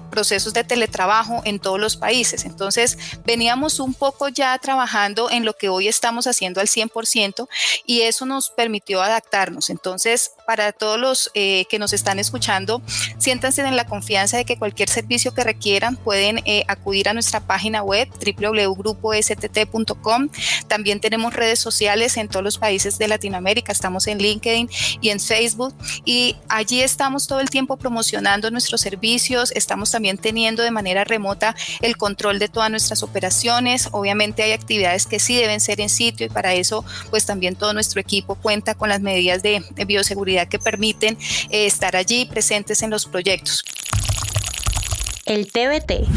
procesos 0.09 0.53
de 0.53 0.63
teletrabajo 0.63 1.41
en 1.45 1.59
todos 1.59 1.79
los 1.79 1.97
países. 1.97 2.45
Entonces, 2.45 2.97
veníamos 3.25 3.79
un 3.79 3.93
poco 3.93 4.29
ya 4.29 4.57
trabajando 4.57 5.29
en 5.29 5.45
lo 5.45 5.53
que 5.53 5.69
hoy 5.69 5.87
estamos 5.87 6.27
haciendo 6.27 6.61
al 6.61 6.67
100% 6.67 7.47
y 7.85 8.01
eso 8.01 8.25
nos 8.25 8.49
permitió 8.49 9.01
adaptarnos. 9.01 9.69
Entonces, 9.69 10.31
para 10.45 10.71
todos 10.71 10.99
los 10.99 11.31
eh, 11.33 11.65
que 11.69 11.79
nos 11.79 11.93
están 11.93 12.19
escuchando, 12.19 12.81
siéntanse 13.17 13.61
en 13.61 13.75
la 13.75 13.85
confianza 13.85 14.37
de 14.37 14.45
que 14.45 14.57
cualquier 14.57 14.89
servicio 14.89 15.33
que 15.33 15.43
requieran 15.43 15.95
pueden 15.95 16.39
eh, 16.45 16.63
acudir 16.67 17.09
a 17.09 17.13
nuestra 17.13 17.41
página 17.41 17.83
web 17.83 18.09
www.grupostt.com. 18.09 20.29
También 20.67 20.99
tenemos 20.99 21.33
redes 21.33 21.59
sociales 21.59 22.17
en 22.17 22.27
todos 22.27 22.43
los 22.43 22.57
países 22.57 22.97
de 22.97 23.07
Latinoamérica, 23.07 23.71
estamos 23.71 24.07
en 24.07 24.17
LinkedIn 24.17 24.69
y 25.01 25.09
en 25.09 25.19
Facebook 25.19 25.75
y 26.05 26.35
allí 26.47 26.81
estamos 26.81 27.27
todo 27.27 27.39
el 27.39 27.49
tiempo 27.49 27.77
promocionando 27.77 28.51
nuestros 28.51 28.81
servicios, 28.81 29.51
estamos 29.51 29.91
también 29.91 29.98
teniendo 30.17 30.63
de 30.63 30.71
manera 30.71 31.03
remota 31.03 31.55
el 31.81 31.97
control 31.97 32.39
de 32.39 32.47
todas 32.47 32.69
nuestras 32.71 33.03
operaciones. 33.03 33.89
Obviamente 33.91 34.43
hay 34.43 34.51
actividades 34.51 35.05
que 35.05 35.19
sí 35.19 35.35
deben 35.35 35.59
ser 35.59 35.81
en 35.81 35.89
sitio 35.89 36.25
y 36.25 36.29
para 36.29 36.53
eso 36.53 36.83
pues 37.09 37.25
también 37.25 37.55
todo 37.55 37.73
nuestro 37.73 38.01
equipo 38.01 38.35
cuenta 38.35 38.75
con 38.75 38.89
las 38.89 39.01
medidas 39.01 39.43
de, 39.43 39.63
bioseguridad 39.87 40.47
que 40.47 40.59
permiten 40.59 41.17
eh, 41.49 41.65
estar 41.65 41.95
allí 41.95 42.25
presentes 42.25 42.81
en 42.83 42.89
los 42.89 43.05
proyectos. 43.05 43.63
El 45.25 45.51
TBT. 45.51 46.07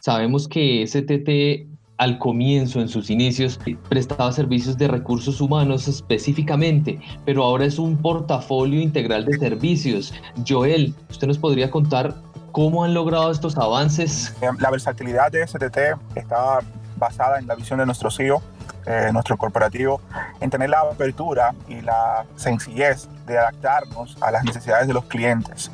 Sabemos 0.00 0.48
que 0.48 0.86
STT 0.86 1.72
al 2.02 2.18
comienzo, 2.18 2.80
en 2.80 2.88
sus 2.88 3.10
inicios, 3.10 3.60
prestaba 3.88 4.32
servicios 4.32 4.76
de 4.76 4.88
recursos 4.88 5.40
humanos 5.40 5.86
específicamente, 5.86 6.98
pero 7.24 7.44
ahora 7.44 7.64
es 7.64 7.78
un 7.78 7.96
portafolio 7.96 8.80
integral 8.80 9.24
de 9.24 9.38
servicios. 9.38 10.12
Joel, 10.46 10.94
¿usted 11.10 11.28
nos 11.28 11.38
podría 11.38 11.70
contar 11.70 12.20
cómo 12.52 12.84
han 12.84 12.94
logrado 12.94 13.32
estos 13.32 13.56
avances? 13.56 14.34
Eh, 14.40 14.48
la 14.58 14.70
versatilidad 14.70 15.32
de 15.32 15.46
STT 15.46 15.98
está 16.14 16.60
basada 16.96 17.38
en 17.38 17.46
la 17.46 17.54
visión 17.56 17.78
de 17.78 17.86
nuestro 17.86 18.10
CEO, 18.10 18.42
eh, 18.86 19.10
nuestro 19.12 19.36
corporativo, 19.36 20.00
en 20.40 20.50
tener 20.50 20.70
la 20.70 20.80
apertura 20.80 21.54
y 21.66 21.80
la 21.80 22.24
sencillez 22.36 23.08
de 23.26 23.38
adaptarnos 23.38 24.16
a 24.20 24.30
las 24.30 24.44
necesidades 24.44 24.86
de 24.86 24.94
los 24.94 25.04
clientes. 25.06 25.70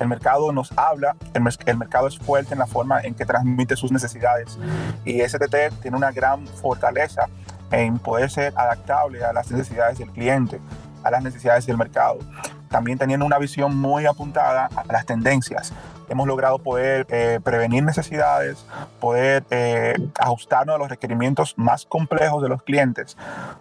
El 0.00 0.08
mercado 0.08 0.50
nos 0.50 0.72
habla, 0.76 1.14
el, 1.34 1.76
mercado 1.76 2.08
es 2.08 2.18
fuerte 2.18 2.54
en 2.54 2.58
la 2.58 2.66
forma 2.66 3.00
en 3.02 3.14
que 3.14 3.24
transmite 3.24 3.76
sus 3.76 3.92
necesidades 3.92 4.58
y 5.04 5.20
STT 5.20 5.80
tiene 5.80 5.96
una 5.96 6.10
gran 6.10 6.46
fortaleza 6.46 7.28
en 7.70 7.98
poder 7.98 8.30
ser 8.30 8.52
adaptable 8.56 9.22
a 9.24 9.32
las 9.32 9.50
necesidades 9.50 9.98
del 9.98 10.10
cliente, 10.10 10.60
a 11.04 11.10
las 11.10 11.22
necesidades 11.22 11.66
del 11.66 11.76
mercado. 11.76 12.18
También 12.68 12.98
teniendo 12.98 13.26
una 13.26 13.38
visión 13.38 13.76
muy 13.76 14.06
apuntada 14.06 14.68
a 14.74 14.92
las 14.92 15.06
tendencias. 15.06 15.72
Hemos 16.12 16.26
logrado 16.26 16.58
poder 16.58 17.06
eh, 17.08 17.40
prevenir 17.42 17.82
necesidades, 17.82 18.66
poder 19.00 19.44
eh, 19.48 19.94
ajustarnos 20.20 20.76
a 20.76 20.78
los 20.78 20.90
requerimientos 20.90 21.54
más 21.56 21.86
complejos 21.86 22.42
de 22.42 22.50
los 22.50 22.62
clientes 22.62 23.16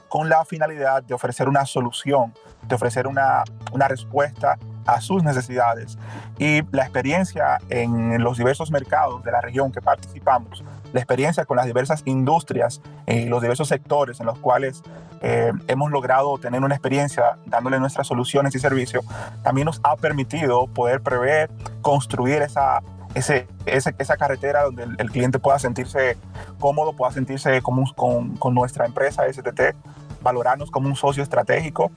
con 0.09 0.27
la 0.27 0.43
finalidad 0.43 1.01
de 1.01 1.13
ofrecer 1.13 1.47
una 1.47 1.65
solución, 1.65 2.33
de 2.63 2.75
ofrecer 2.75 3.07
una, 3.07 3.45
una 3.71 3.87
respuesta 3.87 4.59
a 4.85 4.99
sus 4.99 5.23
necesidades. 5.23 5.97
Y 6.39 6.61
la 6.75 6.83
experiencia 6.83 7.57
en 7.69 8.21
los 8.21 8.37
diversos 8.37 8.69
mercados 8.69 9.23
de 9.23 9.31
la 9.31 9.39
región 9.39 9.71
que 9.71 9.81
participamos, 9.81 10.61
la 10.93 10.99
experiencia 10.99 11.45
con 11.45 11.57
las 11.57 11.65
diversas 11.65 12.03
industrias 12.05 12.81
y 13.07 13.25
los 13.25 13.41
diversos 13.41 13.67
sectores 13.67 14.19
en 14.19 14.25
los 14.25 14.37
cuales 14.39 14.83
eh, 15.21 15.51
hemos 15.67 15.91
logrado 15.91 16.37
tener 16.37 16.61
una 16.63 16.75
experiencia 16.75 17.37
dándole 17.45 17.79
nuestras 17.79 18.07
soluciones 18.07 18.55
y 18.55 18.59
servicios, 18.59 19.05
también 19.43 19.65
nos 19.65 19.79
ha 19.83 19.95
permitido 19.95 20.67
poder 20.67 21.01
prever, 21.01 21.49
construir 21.81 22.41
esa, 22.41 22.81
ese, 23.13 23.47
esa 23.65 24.17
carretera 24.17 24.63
donde 24.63 24.83
el, 24.83 25.11
cliente 25.11 25.39
pueda 25.39 25.59
sentirse 25.59 26.17
cómodo, 26.59 26.93
pueda 26.93 27.11
sentirse 27.11 27.61
como 27.61 27.83
con, 27.93 28.35
con 28.37 28.53
nuestra 28.53 28.85
empresa 28.85 29.23
STT, 29.31 29.75
valorarnos 30.21 30.71
como 30.71 30.87
un 30.87 30.95
socio 30.95 31.23
estratégico 31.23 31.91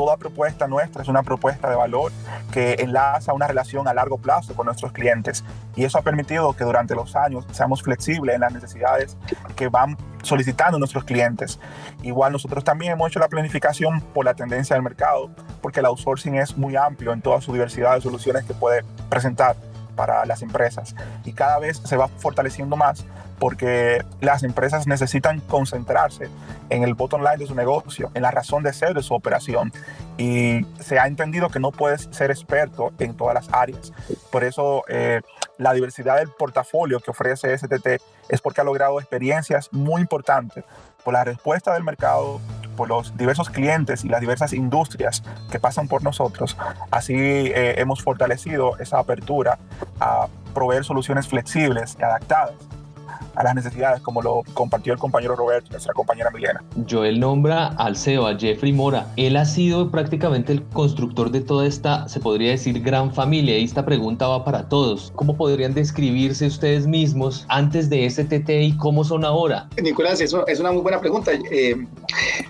toda 0.00 0.16
propuesta 0.16 0.66
nuestra 0.66 1.02
es 1.02 1.08
una 1.08 1.22
propuesta 1.22 1.68
de 1.68 1.76
valor 1.76 2.10
que 2.50 2.76
enlaza 2.78 3.34
una 3.34 3.46
relación 3.46 3.86
a 3.86 3.92
largo 3.92 4.16
plazo 4.16 4.54
con 4.54 4.64
nuestros 4.64 4.92
clientes. 4.92 5.44
Y 5.76 5.84
eso 5.84 5.98
ha 5.98 6.00
permitido 6.00 6.54
que 6.54 6.64
durante 6.64 6.94
los 6.94 7.14
años 7.16 7.44
seamos 7.52 7.82
flexibles 7.82 8.34
en 8.34 8.40
las 8.40 8.50
necesidades 8.50 9.18
que 9.56 9.68
van 9.68 9.98
solicitando 10.22 10.78
nuestros 10.78 11.04
clientes. 11.04 11.60
Igual 12.02 12.32
nosotros 12.32 12.64
también 12.64 12.92
hemos 12.92 13.10
hecho 13.10 13.20
la 13.20 13.28
planificación 13.28 14.00
por 14.00 14.24
la 14.24 14.32
tendencia 14.32 14.72
del 14.72 14.82
mercado, 14.82 15.28
porque 15.60 15.80
el 15.80 15.86
outsourcing 15.86 16.36
es 16.36 16.56
muy 16.56 16.76
amplio 16.76 17.12
en 17.12 17.20
toda 17.20 17.42
su 17.42 17.52
diversidad 17.52 17.96
de 17.96 18.00
soluciones 18.00 18.44
que 18.44 18.54
puede 18.54 18.82
presentar 19.10 19.54
para 20.00 20.24
las 20.24 20.40
empresas 20.40 20.94
y 21.26 21.34
cada 21.34 21.58
vez 21.58 21.82
se 21.84 21.94
va 21.94 22.08
fortaleciendo 22.08 22.74
más 22.74 23.04
porque 23.38 24.02
las 24.22 24.44
empresas 24.44 24.86
necesitan 24.86 25.40
concentrarse 25.40 26.30
en 26.70 26.84
el 26.84 26.94
bottom 26.94 27.20
line 27.20 27.36
de 27.36 27.46
su 27.46 27.54
negocio, 27.54 28.10
en 28.14 28.22
la 28.22 28.30
razón 28.30 28.62
de 28.62 28.72
ser 28.72 28.94
de 28.94 29.02
su 29.02 29.12
operación. 29.12 29.72
Y 30.16 30.64
se 30.78 30.98
ha 30.98 31.06
entendido 31.06 31.50
que 31.50 31.60
no 31.60 31.70
puedes 31.70 32.08
ser 32.12 32.30
experto 32.30 32.94
en 32.98 33.14
todas 33.14 33.34
las 33.34 33.52
áreas. 33.52 33.92
Por 34.32 34.42
eso 34.42 34.84
eh, 34.88 35.20
la 35.58 35.74
diversidad 35.74 36.16
del 36.16 36.30
portafolio 36.30 37.00
que 37.00 37.10
ofrece 37.10 37.56
STT 37.56 38.00
es 38.30 38.40
porque 38.40 38.62
ha 38.62 38.64
logrado 38.64 39.00
experiencias 39.00 39.68
muy 39.70 40.00
importantes 40.00 40.64
por 41.04 41.12
la 41.12 41.24
respuesta 41.24 41.74
del 41.74 41.84
mercado, 41.84 42.40
por 42.80 42.88
los 42.88 43.14
diversos 43.14 43.50
clientes 43.50 44.06
y 44.06 44.08
las 44.08 44.22
diversas 44.22 44.54
industrias 44.54 45.22
que 45.50 45.60
pasan 45.60 45.86
por 45.86 46.02
nosotros. 46.02 46.56
Así 46.90 47.14
eh, 47.14 47.74
hemos 47.76 48.02
fortalecido 48.02 48.78
esa 48.78 48.98
apertura 48.98 49.58
a 50.00 50.28
proveer 50.54 50.82
soluciones 50.84 51.28
flexibles 51.28 51.98
y 52.00 52.02
adaptadas 52.04 52.54
a 53.34 53.44
las 53.44 53.54
necesidades, 53.54 54.00
como 54.00 54.22
lo 54.22 54.42
compartió 54.54 54.92
el 54.92 54.98
compañero 54.98 55.36
Roberto, 55.36 55.70
nuestra 55.70 55.92
compañera 55.92 56.30
Milena. 56.30 56.62
Joel 56.88 57.20
nombra 57.20 57.68
al 57.68 57.96
CEO, 57.96 58.26
a 58.26 58.38
Jeffrey 58.38 58.72
Mora. 58.72 59.06
Él 59.16 59.36
ha 59.36 59.44
sido 59.44 59.90
prácticamente 59.90 60.52
el 60.52 60.62
constructor 60.64 61.30
de 61.30 61.40
toda 61.40 61.66
esta, 61.66 62.08
se 62.08 62.20
podría 62.20 62.50
decir, 62.50 62.80
gran 62.80 63.12
familia. 63.12 63.58
Y 63.58 63.64
esta 63.64 63.84
pregunta 63.84 64.28
va 64.28 64.44
para 64.44 64.68
todos. 64.68 65.12
¿Cómo 65.14 65.36
podrían 65.36 65.74
describirse 65.74 66.46
ustedes 66.46 66.86
mismos 66.86 67.44
antes 67.48 67.88
de 67.90 68.08
STT 68.08 68.50
y 68.50 68.76
cómo 68.76 69.04
son 69.04 69.24
ahora? 69.24 69.68
Nicolás, 69.80 70.20
eso 70.20 70.46
es 70.46 70.60
una 70.60 70.72
muy 70.72 70.82
buena 70.82 71.00
pregunta. 71.00 71.32
Eh, 71.50 71.76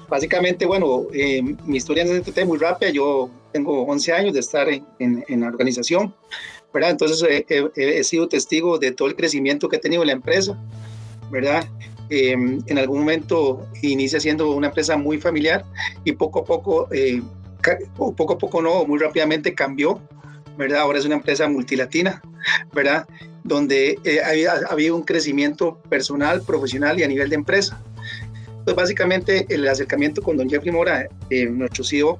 básicamente, 0.08 0.66
bueno, 0.66 1.02
eh, 1.12 1.42
mi 1.64 1.76
historia 1.76 2.04
en 2.04 2.22
STT 2.22 2.38
es 2.38 2.46
muy 2.46 2.58
rápida. 2.58 2.90
Yo 2.90 3.30
tengo 3.52 3.82
11 3.82 4.12
años 4.12 4.34
de 4.34 4.40
estar 4.40 4.68
en, 4.68 4.84
en 4.98 5.40
la 5.40 5.48
organización. 5.48 6.14
¿Verdad? 6.72 6.90
Entonces 6.90 7.44
eh, 7.48 7.70
he 7.74 8.04
sido 8.04 8.28
testigo 8.28 8.78
de 8.78 8.92
todo 8.92 9.08
el 9.08 9.16
crecimiento 9.16 9.68
que 9.68 9.76
ha 9.76 9.80
tenido 9.80 10.04
la 10.04 10.12
empresa, 10.12 10.56
¿verdad? 11.30 11.64
Em, 12.08 12.60
en 12.66 12.78
algún 12.78 13.00
momento 13.00 13.68
inicia 13.82 14.18
siendo 14.20 14.50
una 14.50 14.68
empresa 14.68 14.96
muy 14.96 15.18
familiar 15.18 15.64
y 16.04 16.12
poco 16.12 16.40
a 16.40 16.44
poco, 16.44 16.88
eh, 16.92 17.22
poco 17.96 18.32
a 18.34 18.38
poco 18.38 18.62
no, 18.62 18.84
muy 18.84 18.98
rápidamente 18.98 19.54
cambió, 19.54 20.00
¿verdad? 20.56 20.80
Ahora 20.80 20.98
es 20.98 21.04
una 21.04 21.16
empresa 21.16 21.48
multilatina, 21.48 22.20
¿verdad? 22.72 23.06
Donde 23.44 23.98
eh, 24.04 24.20
ha 24.20 24.72
habido 24.72 24.96
un 24.96 25.02
crecimiento 25.02 25.78
personal, 25.88 26.42
profesional 26.42 26.98
y 26.98 27.04
a 27.04 27.08
nivel 27.08 27.30
de 27.30 27.36
empresa. 27.36 27.80
Entonces, 28.48 28.74
básicamente, 28.74 29.46
el 29.48 29.66
acercamiento 29.66 30.20
con 30.20 30.36
don 30.36 30.50
Jeffrey 30.50 30.70
Mora, 30.70 31.08
nuestro 31.30 31.82
CEO, 31.82 32.18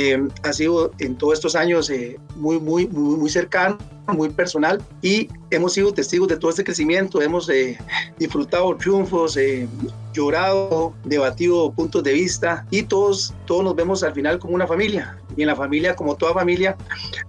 Em, 0.00 0.28
ha 0.44 0.52
sido 0.52 0.92
en 1.00 1.16
todos 1.16 1.34
estos 1.34 1.56
años 1.56 1.90
eh, 1.90 2.20
muy, 2.36 2.60
muy, 2.60 2.86
muy, 2.86 3.16
muy 3.16 3.28
cercano, 3.28 3.78
muy 4.14 4.30
personal 4.30 4.82
y 5.02 5.28
hemos 5.50 5.74
sido 5.74 5.92
testigos 5.92 6.28
de 6.28 6.36
todo 6.36 6.50
este 6.50 6.64
crecimiento, 6.64 7.20
hemos 7.22 7.48
eh, 7.48 7.78
disfrutado 8.18 8.76
triunfos, 8.76 9.36
eh, 9.36 9.68
llorado, 10.12 10.94
debatido 11.04 11.72
puntos 11.72 12.02
de 12.02 12.12
vista 12.12 12.66
y 12.70 12.82
todos, 12.82 13.34
todos 13.46 13.62
nos 13.64 13.76
vemos 13.76 14.02
al 14.02 14.12
final 14.12 14.38
como 14.38 14.54
una 14.54 14.66
familia. 14.66 15.16
Y 15.36 15.42
en 15.42 15.48
la 15.48 15.54
familia, 15.54 15.94
como 15.94 16.16
toda 16.16 16.34
familia, 16.34 16.76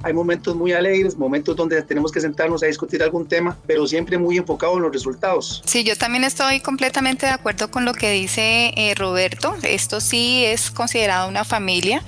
hay 0.01 0.13
momentos 0.13 0.55
muy 0.55 0.73
alegres, 0.73 1.15
momentos 1.15 1.55
donde 1.55 1.79
tenemos 1.83 2.11
que 2.11 2.19
sentarnos 2.19 2.63
a 2.63 2.65
discutir 2.65 3.03
algún 3.03 3.27
tema, 3.27 3.55
pero 3.67 3.85
siempre 3.85 4.17
muy 4.17 4.37
enfocado 4.37 4.77
en 4.77 4.81
los 4.81 4.91
resultados. 4.91 5.61
Sí, 5.65 5.83
yo 5.83 5.95
también 5.95 6.23
estoy 6.23 6.59
completamente 6.59 7.27
de 7.27 7.33
acuerdo 7.33 7.69
con 7.69 7.85
lo 7.85 7.93
que 7.93 8.09
dice 8.11 8.73
eh, 8.75 8.95
Roberto. 8.95 9.55
Esto 9.61 10.01
sí 10.01 10.43
es 10.43 10.71
considerado 10.71 11.29
una 11.29 11.43
familia 11.43 12.01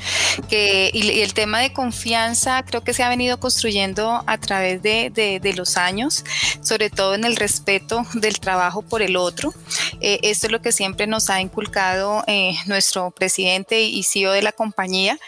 que, 0.49 0.89
y, 0.91 1.21
el 1.21 1.35
tema 1.35 1.59
de 1.59 1.71
confianza 1.71 2.63
creo 2.65 2.81
que 2.81 2.93
se 2.93 3.03
ha 3.03 3.09
venido 3.09 3.39
construyendo 3.39 4.23
a 4.25 4.37
través 4.39 4.60
de, 4.61 5.39
de, 5.41 5.53
los 5.53 5.77
años, 5.77 6.23
sobre 6.61 6.89
todo 6.89 7.15
en 7.15 7.25
el 7.25 7.35
respeto 7.35 8.05
del 8.13 8.39
trabajo 8.39 8.81
por 8.81 9.01
el 9.01 9.15
otro. 9.17 9.53
Eh, 9.99 10.19
esto 10.23 10.47
es 10.47 10.51
lo 10.51 10.61
que 10.61 10.71
siempre 10.71 11.07
nos 11.07 11.29
ha 11.29 11.41
inculcado 11.41 12.23
eh, 12.27 12.55
nuestro 12.65 13.11
presidente 13.11 13.81
y 13.81 14.03
CEO 14.03 14.31
de 14.31 14.41
la 14.41 14.51
compañía. 14.51 15.19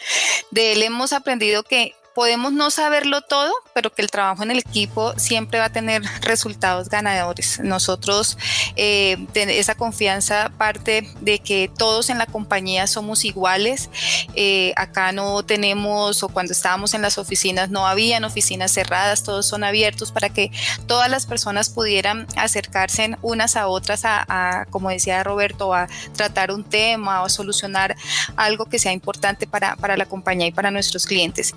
De 0.50 0.72
él 0.72 0.82
hemos 0.82 1.12
aprendido 1.12 1.62
que 1.62 1.94
podemos 2.14 2.52
no 2.52 2.70
saberlo 2.70 3.22
todo, 3.22 3.52
pero 3.74 3.92
que 3.92 4.02
el 4.02 4.10
trabajo 4.10 4.42
en 4.42 4.50
el 4.50 4.58
equipo 4.58 5.12
siempre 5.18 5.58
va 5.58 5.66
a 5.66 5.72
tener 5.72 6.02
resultados 6.22 6.88
ganadores. 6.88 7.60
Nosotros, 7.60 8.38
eh, 8.76 9.26
esa 9.34 9.74
confianza 9.74 10.50
parte 10.56 11.10
de 11.20 11.40
que 11.40 11.70
todos 11.76 12.10
en 12.10 12.18
la 12.18 12.26
compañía 12.26 12.86
somos 12.86 13.24
iguales. 13.24 13.90
Eh, 14.34 14.72
acá 14.76 15.12
no 15.12 15.42
tenemos, 15.42 16.22
o 16.22 16.28
cuando 16.28 16.52
estábamos 16.52 16.94
en 16.94 17.02
las 17.02 17.18
oficinas, 17.18 17.70
no 17.70 17.86
habían 17.86 18.24
oficinas 18.24 18.72
cerradas, 18.72 19.22
todos 19.22 19.46
son 19.46 19.64
abiertos 19.64 20.12
para 20.12 20.28
que 20.28 20.50
todas 20.86 21.10
las 21.10 21.26
personas 21.26 21.68
pudieran 21.68 22.26
acercarse 22.36 23.16
unas 23.22 23.56
a 23.56 23.66
otras 23.66 24.02
a, 24.04 24.66
como 24.70 24.90
decía 24.90 25.22
Roberto, 25.24 25.74
a 25.74 25.88
tratar 26.16 26.52
un 26.52 26.64
tema 26.64 27.22
o 27.22 27.26
a 27.26 27.28
solucionar 27.28 27.96
algo 28.36 28.66
que 28.66 28.78
sea 28.78 28.92
importante 28.92 29.46
para, 29.46 29.76
para 29.76 29.96
la 29.96 30.06
compañía 30.06 30.46
y 30.46 30.52
para 30.52 30.70
nuestros 30.70 31.06
clientes. 31.06 31.52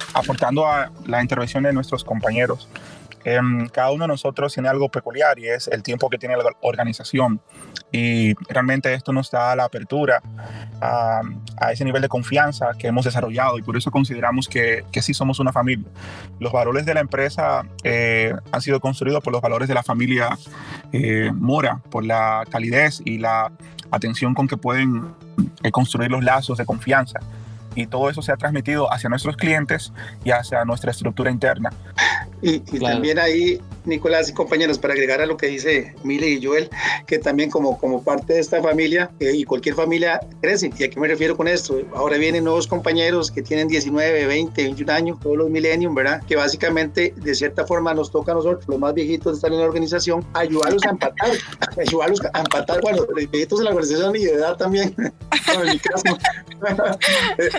Aportando 0.48 0.66
a 0.66 0.92
la 1.06 1.22
intervención 1.22 1.64
de 1.64 1.74
nuestros 1.74 2.06
compañeros, 2.06 2.70
em, 3.26 3.68
cada 3.68 3.92
uno 3.92 4.06
de 4.06 4.08
nosotros 4.08 4.54
tiene 4.54 4.70
algo 4.70 4.88
peculiar 4.88 5.38
y 5.38 5.50
es 5.50 5.68
el 5.68 5.84
tiempo 5.84 6.10
que 6.10 6.18
tiene 6.18 6.38
la 6.38 6.44
organización. 6.62 7.42
Y 7.92 8.34
realmente 8.48 8.94
esto 8.94 9.12
nos 9.12 9.30
da 9.30 9.54
la 9.58 9.66
apertura 9.66 10.22
a, 10.80 11.22
a 11.58 11.72
ese 11.74 11.84
nivel 11.84 12.02
de 12.02 12.08
confianza 12.08 12.70
que 12.80 12.88
hemos 12.88 13.04
desarrollado 13.04 13.58
y 13.58 13.62
por 13.62 13.76
eso 13.76 13.92
consideramos 13.92 14.48
que, 14.48 14.86
que 14.90 15.02
sí 15.02 15.14
somos 15.14 15.42
una 15.42 15.52
familia. 15.52 15.90
Los 16.40 16.54
valores 16.54 16.86
de 16.86 16.94
la 16.94 17.02
empresa 17.02 17.66
eh, 17.84 18.34
han 18.50 18.62
sido 18.62 18.80
construidos 18.80 19.22
por 19.22 19.34
los 19.34 19.42
valores 19.42 19.68
de 19.68 19.74
la 19.74 19.84
familia 19.84 20.38
eh, 20.94 21.30
Mora, 21.34 21.82
por 21.90 22.06
la 22.06 22.46
calidez 22.50 23.02
y 23.04 23.18
la 23.18 23.52
atención 23.92 24.34
con 24.34 24.48
que 24.48 24.56
pueden 24.56 25.14
eh, 25.62 25.72
construir 25.72 26.10
los 26.10 26.24
lazos 26.24 26.58
de 26.58 26.66
confianza 26.66 27.20
y 27.78 27.86
todo 27.86 28.10
eso 28.10 28.24
se 28.24 28.32
ha 28.32 28.38
transmitido 28.38 28.92
hacia 28.92 29.08
nuestros 29.08 29.38
clientes 29.38 29.94
y 30.26 30.32
hacia 30.32 30.66
nuestra 30.66 30.90
estructura 30.90 31.30
interna. 31.30 31.70
Y, 32.42 32.60
también 32.80 33.20
ahí, 33.20 33.62
Nicolás 33.88 34.30
y 34.30 34.34
compañeros, 34.34 34.80
para 34.80 34.94
agregar 34.94 35.22
a 35.22 35.26
lo 35.26 35.38
que 35.38 35.48
dice 35.48 35.94
Mile 36.04 36.28
y 36.30 36.44
Joel, 36.44 36.70
que 37.06 37.20
también 37.20 37.50
como, 37.50 37.78
como 37.78 38.04
parte 38.04 38.34
de 38.34 38.40
esta 38.40 38.62
familia 38.62 39.12
eh, 39.20 39.32
y 39.34 39.44
cualquier 39.44 39.76
familia 39.76 40.20
crece. 40.42 40.72
¿Y 40.78 40.84
a 40.84 40.90
qué 40.90 41.00
me 41.00 41.08
refiero 41.08 41.38
con 41.38 41.48
esto? 41.48 41.80
Ahora 41.94 42.18
vienen 42.18 42.44
nuevos 42.44 42.68
compañeros 42.68 43.32
que 43.32 43.42
tienen 43.42 43.68
19, 43.68 44.26
20, 44.26 44.64
21 44.64 44.92
años, 44.92 45.20
todos 45.20 45.38
los 45.38 45.50
millennium, 45.50 45.96
¿verdad? 45.96 46.22
Que 46.28 46.36
básicamente, 46.36 47.14
de 47.16 47.36
cierta 47.36 47.66
forma, 47.66 47.94
nos 47.94 48.12
toca 48.12 48.32
a 48.32 48.36
nosotros, 48.36 48.66
los 48.68 48.80
más 48.80 48.94
viejitos 48.94 49.34
de 49.34 49.36
estar 49.38 49.52
en 49.52 49.60
la 49.60 49.66
organización, 49.66 50.26
ayudarlos 50.34 50.84
a 50.86 50.90
empatar, 50.90 51.32
ayudarlos 51.78 52.22
a 52.34 52.40
empatar, 52.40 52.82
bueno, 52.82 53.06
los 53.08 53.32
viejitos 53.32 53.60
de 53.60 53.66
la 53.66 53.72
organización 53.72 54.16
y 54.16 54.26
de 54.26 54.34
edad 54.34 54.58
también, 54.58 54.94
en 54.98 55.70
mi 55.70 55.80
caso, 55.80 56.18
eh, 57.38 57.50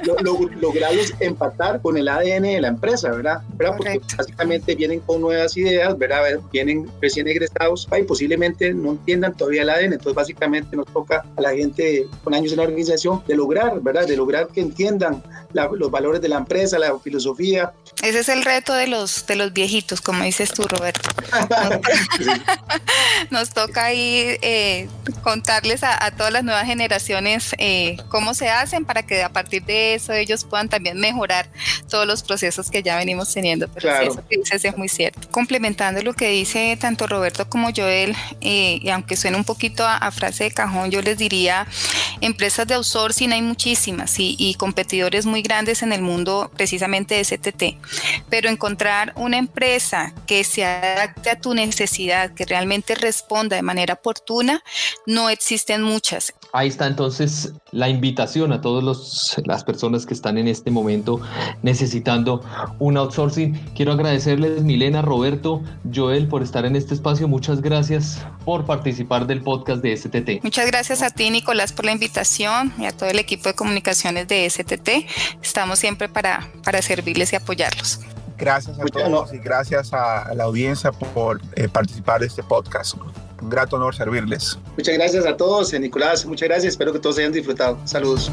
lograrlos 0.61 1.15
empatar 1.21 1.81
con 1.81 1.97
el 1.97 2.09
ADN 2.09 2.43
de 2.43 2.61
la 2.61 2.69
empresa, 2.69 3.11
¿verdad? 3.11 3.43
¿verdad? 3.57 3.77
Porque 3.77 4.01
básicamente 4.17 4.75
vienen 4.75 5.01
con 5.01 5.21
nuevas 5.21 5.57
ideas, 5.57 5.97
¿verdad? 5.97 6.18
Vienen 6.53 6.91
recién 7.01 7.29
egresados 7.29 7.89
y 7.99 8.03
posiblemente 8.03 8.73
no 8.73 8.93
entiendan 8.93 9.37
todavía 9.37 9.63
el 9.63 9.71
ADN, 9.71 9.93
entonces 9.95 10.15
básicamente 10.15 10.77
nos 10.77 10.87
toca 10.87 11.25
a 11.37 11.41
la 11.41 11.51
gente 11.51 12.07
con 12.25 12.35
años 12.35 12.53
en 12.53 12.59
la 12.59 12.65
organización 12.65 13.23
de 13.27 13.37
lograr, 13.37 13.81
¿verdad? 13.81 14.07
De 14.07 14.17
lograr 14.17 14.49
que 14.49 14.61
entiendan 14.61 15.23
los 15.53 15.91
valores 15.91 16.21
de 16.21 16.29
la 16.29 16.37
empresa, 16.37 16.79
la 16.79 16.99
filosofía. 16.99 17.73
Ese 18.03 18.21
es 18.21 18.29
el 18.29 18.45
reto 18.45 18.75
de 18.75 18.87
los, 18.87 19.27
de 19.27 19.37
los 19.37 19.53
viejitos, 19.53 20.01
como 20.01 20.25
dices 20.25 20.53
tú, 20.53 20.65
Roberto. 20.65 21.11
Nos 23.31 23.51
toca 23.51 23.87
ahí 23.87 24.37
eh, 24.43 24.89
contarles 25.23 25.83
a, 25.83 26.11
todas 26.13 26.33
las 26.33 26.45
nuevas 26.45 26.67
generaciones 26.67 27.55
eh, 27.59 27.97
cómo 28.09 28.35
se 28.35 28.49
hacen 28.49 28.85
para 28.85 29.05
que 29.05 29.23
a 29.23 29.31
partir 29.31 29.65
de 29.65 29.95
eso 29.95 30.13
ellos 30.13 30.45
puedan 30.45 30.69
también 30.69 30.99
mejorar 30.99 31.51
todos 31.89 32.07
los 32.07 32.23
procesos 32.23 32.71
que 32.71 32.83
ya 32.83 32.97
venimos 32.97 33.33
teniendo. 33.33 33.69
Pero 33.69 33.91
eso 34.01 34.23
que 34.29 34.39
dices 34.39 34.65
es 34.65 34.77
muy 34.77 34.89
cierto. 34.89 35.29
Complementando 35.31 36.01
lo 36.09 36.15
que 36.15 36.31
dice 36.31 36.75
tanto 36.81 37.07
Roberto 37.07 37.51
como 37.51 37.69
Joel, 37.77 38.17
eh, 38.41 38.79
y 38.81 38.89
aunque 38.89 39.15
suene 39.15 39.37
un 39.37 39.45
poquito 39.45 39.87
a, 39.87 40.11
frase 40.11 40.45
de 40.45 40.51
cajón, 40.53 40.91
yo 40.91 41.03
les 41.03 41.19
diría, 41.19 41.67
empresas 42.23 42.67
de 42.67 42.77
outsourcing 42.77 43.31
hay 43.31 43.43
muchísimas 43.43 44.19
y, 44.19 44.35
y 44.39 44.55
competidores 44.55 45.27
muy 45.27 45.43
grandes 45.43 45.83
en 45.83 45.93
el 45.93 46.01
mundo 46.01 46.51
precisamente 46.57 47.15
de 47.17 47.25
STT, 47.25 47.63
pero 48.31 48.49
encontrar 48.49 49.13
una 49.17 49.37
empresa 49.37 50.15
que 50.27 50.45
se 50.45 50.65
adapte 50.65 51.29
a 51.29 51.39
tu 51.39 51.53
necesidad, 51.53 52.33
que 52.33 52.47
realmente 52.47 52.95
responda 52.95 53.57
de 53.57 53.63
manera 53.63 53.93
oportuna, 53.93 54.63
no 55.05 55.29
existen 55.29 55.83
muchas. 55.83 56.33
Ahí 56.53 56.69
está 56.69 56.87
entonces 56.87 57.53
la 57.73 57.91
invitación 57.91 58.53
a 58.53 58.61
todas 58.63 59.37
las 59.45 59.65
personas 59.65 60.07
que 60.07 60.15
están 60.15 60.39
en 60.39 60.49
este 60.49 60.71
momento 60.71 61.21
necesitando 61.63 62.43
un 62.79 62.97
outsourcing. 62.97 63.53
Quiero 63.75 63.93
agradecerles 63.93 64.63
Milena, 64.63 65.03
Roberto, 65.03 65.63
Joel 65.95 66.27
por 66.27 66.43
estar 66.43 66.65
en 66.65 66.75
este 66.75 66.95
espacio. 66.95 67.29
Muchas 67.29 67.61
gracias 67.61 68.25
por 68.47 68.65
participar 68.65 69.27
del 69.27 69.43
podcast 69.43 69.83
de 69.83 69.95
STT. 69.95 70.43
Muchas 70.43 70.67
gracias 70.67 71.03
a 71.03 71.11
ti, 71.11 71.29
Nicolás, 71.29 71.73
por 71.73 71.85
la 71.85 71.93
invitación 71.93 72.73
y 72.79 72.87
a 72.87 72.93
todo 72.93 73.11
el 73.11 73.19
equipo 73.19 73.51
de 73.51 73.55
comunicaciones 73.55 74.27
de 74.27 74.49
STT. 74.49 75.07
Estamos 75.43 75.79
siempre 75.79 76.09
para, 76.09 76.49
para 76.65 76.81
servirles 76.81 77.33
y 77.35 77.37
apoyarlos. 77.37 78.01
Gracias 78.39 78.79
a 78.79 78.85
todos 78.85 79.35
y 79.35 79.39
gracias 79.39 79.93
a 79.93 80.33
la 80.35 80.45
audiencia 80.45 80.93
por 80.93 81.43
eh, 81.57 81.69
participar 81.69 82.21
de 82.21 82.27
este 82.29 82.43
podcast 82.43 82.97
un 83.41 83.51
grato 83.51 83.77
honor 83.77 83.95
servirles. 83.95 84.59
Muchas 84.77 84.95
gracias 84.95 85.27
a 85.27 85.37
todos, 85.37 85.73
eh, 85.73 85.81
Nicolás, 85.81 86.27
muchas 86.27 86.49
gracias, 86.49 86.73
espero 86.73 86.93
que 86.93 86.99
todos 86.99 87.19
hayan 87.19 87.33
disfrutado. 87.33 87.79
Saludos. 87.85 88.31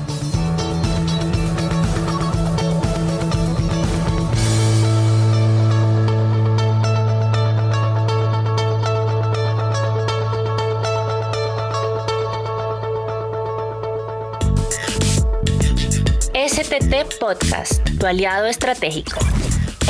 STT 16.47 17.19
Podcast, 17.19 17.81
tu 17.99 18.05
aliado 18.05 18.45
estratégico. 18.45 19.19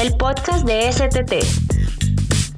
El 0.01 0.15
podcast 0.15 0.65
de 0.65 0.91
STT 0.91 1.64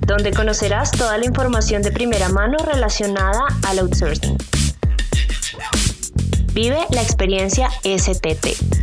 donde 0.07 0.31
conocerás 0.31 0.89
toda 0.91 1.17
la 1.17 1.25
información 1.25 1.81
de 1.81 1.91
primera 1.91 2.29
mano 2.29 2.57
relacionada 2.59 3.45
al 3.67 3.79
outsourcing. 3.79 4.37
Vive 6.53 6.79
la 6.91 7.01
experiencia 7.01 7.69
STT. 7.83 8.76